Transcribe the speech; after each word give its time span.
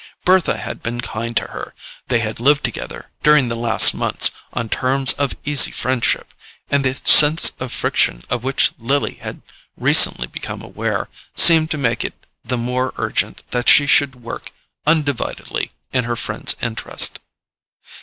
Bertha 0.25 0.57
had 0.57 0.81
been 0.81 0.99
kind 0.99 1.37
to 1.37 1.43
her, 1.43 1.75
they 2.07 2.17
had 2.21 2.39
lived 2.39 2.63
together, 2.63 3.11
during 3.21 3.49
the 3.49 3.55
last 3.55 3.93
months, 3.93 4.31
on 4.51 4.67
terms 4.67 5.13
of 5.13 5.35
easy 5.45 5.69
friendship, 5.69 6.33
and 6.71 6.83
the 6.83 6.99
sense 7.05 7.51
of 7.59 7.71
friction 7.71 8.23
of 8.27 8.43
which 8.43 8.71
Lily 8.79 9.19
had 9.21 9.43
recently 9.77 10.25
become 10.25 10.63
aware 10.63 11.07
seemed 11.35 11.69
to 11.69 11.77
make 11.77 12.03
it 12.03 12.15
the 12.43 12.57
more 12.57 12.95
urgent 12.97 13.43
that 13.51 13.69
she 13.69 13.85
should 13.85 14.15
work 14.23 14.51
undividedly 14.87 15.69
in 15.93 16.05
her 16.05 16.15
friend's 16.15 16.55
interest. 16.63 17.19